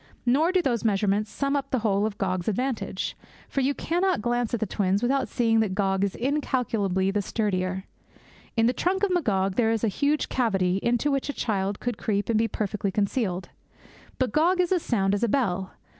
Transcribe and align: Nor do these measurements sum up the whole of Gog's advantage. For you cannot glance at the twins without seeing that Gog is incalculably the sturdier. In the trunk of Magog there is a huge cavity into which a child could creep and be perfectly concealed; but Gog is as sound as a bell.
Nor 0.25 0.51
do 0.51 0.63
these 0.63 0.83
measurements 0.83 1.29
sum 1.29 1.55
up 1.55 1.69
the 1.69 1.77
whole 1.85 2.07
of 2.07 2.17
Gog's 2.17 2.47
advantage. 2.47 3.15
For 3.47 3.61
you 3.61 3.75
cannot 3.75 4.19
glance 4.23 4.51
at 4.51 4.59
the 4.59 4.65
twins 4.65 5.03
without 5.03 5.29
seeing 5.29 5.59
that 5.59 5.75
Gog 5.75 6.03
is 6.03 6.15
incalculably 6.15 7.11
the 7.11 7.21
sturdier. 7.21 7.83
In 8.57 8.65
the 8.65 8.73
trunk 8.73 9.03
of 9.03 9.11
Magog 9.11 9.57
there 9.57 9.69
is 9.69 9.83
a 9.83 9.87
huge 9.89 10.27
cavity 10.27 10.77
into 10.81 11.11
which 11.11 11.29
a 11.29 11.33
child 11.33 11.79
could 11.79 11.99
creep 11.99 12.29
and 12.29 12.39
be 12.39 12.47
perfectly 12.47 12.89
concealed; 12.91 13.49
but 14.17 14.31
Gog 14.31 14.59
is 14.59 14.71
as 14.71 14.81
sound 14.81 15.13
as 15.13 15.21
a 15.21 15.29
bell. 15.29 15.71